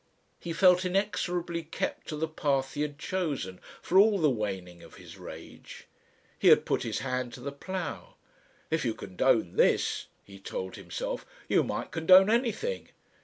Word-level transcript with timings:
He 0.39 0.51
felt 0.51 0.83
inexorably 0.83 1.61
kept 1.61 2.07
to 2.07 2.15
the 2.15 2.27
path 2.27 2.73
he 2.73 2.81
had 2.81 2.97
chosen, 2.97 3.61
for 3.83 3.99
all 3.99 4.17
the 4.17 4.31
waning 4.31 4.81
of 4.81 4.95
his 4.95 5.15
rage. 5.19 5.85
He 6.39 6.47
had 6.47 6.65
put 6.65 6.81
his 6.81 7.01
hand 7.05 7.33
to 7.33 7.39
the 7.39 7.51
plough. 7.51 8.15
"If 8.71 8.83
you 8.83 8.95
condone 8.95 9.57
this," 9.57 10.07
he 10.23 10.39
told 10.39 10.75
himself, 10.75 11.23
"you 11.47 11.61
might 11.63 11.91
condone 11.91 12.31
anything. 12.31 12.87